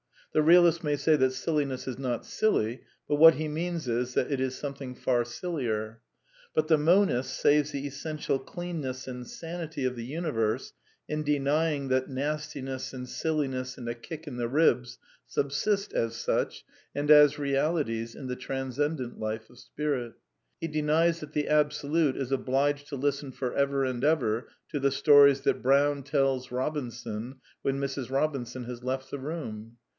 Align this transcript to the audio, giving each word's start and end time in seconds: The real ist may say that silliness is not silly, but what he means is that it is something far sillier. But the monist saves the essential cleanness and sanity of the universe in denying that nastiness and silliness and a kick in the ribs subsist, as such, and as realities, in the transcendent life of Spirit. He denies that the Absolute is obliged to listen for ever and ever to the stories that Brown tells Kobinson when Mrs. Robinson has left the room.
The 0.33 0.41
real 0.41 0.65
ist 0.65 0.83
may 0.83 0.95
say 0.95 1.15
that 1.17 1.33
silliness 1.33 1.87
is 1.87 1.99
not 1.99 2.25
silly, 2.25 2.83
but 3.07 3.17
what 3.17 3.35
he 3.35 3.47
means 3.47 3.87
is 3.87 4.13
that 4.15 4.31
it 4.31 4.39
is 4.39 4.55
something 4.57 4.95
far 4.95 5.25
sillier. 5.25 5.99
But 6.55 6.69
the 6.69 6.77
monist 6.77 7.35
saves 7.37 7.71
the 7.71 7.85
essential 7.85 8.39
cleanness 8.39 9.07
and 9.07 9.27
sanity 9.27 9.83
of 9.85 9.95
the 9.97 10.05
universe 10.05 10.73
in 11.07 11.21
denying 11.21 11.89
that 11.89 12.09
nastiness 12.09 12.93
and 12.93 13.07
silliness 13.07 13.77
and 13.77 13.87
a 13.89 13.93
kick 13.93 14.25
in 14.25 14.37
the 14.37 14.47
ribs 14.47 14.97
subsist, 15.27 15.93
as 15.93 16.15
such, 16.15 16.63
and 16.95 17.11
as 17.11 17.37
realities, 17.37 18.15
in 18.15 18.27
the 18.27 18.37
transcendent 18.37 19.19
life 19.19 19.49
of 19.49 19.59
Spirit. 19.59 20.13
He 20.59 20.67
denies 20.69 21.19
that 21.19 21.33
the 21.33 21.49
Absolute 21.49 22.15
is 22.17 22.31
obliged 22.31 22.87
to 22.87 22.95
listen 22.95 23.33
for 23.33 23.53
ever 23.53 23.83
and 23.83 24.03
ever 24.03 24.47
to 24.69 24.79
the 24.79 24.91
stories 24.91 25.41
that 25.41 25.61
Brown 25.61 26.01
tells 26.03 26.47
Kobinson 26.47 27.35
when 27.61 27.79
Mrs. 27.79 28.09
Robinson 28.09 28.63
has 28.63 28.81
left 28.81 29.11
the 29.11 29.19
room. 29.19 29.77